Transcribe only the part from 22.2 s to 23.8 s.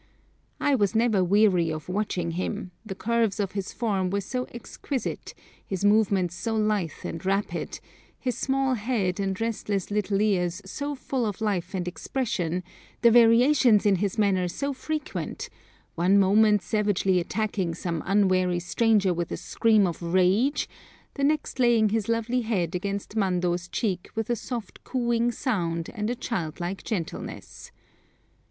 head against Mando's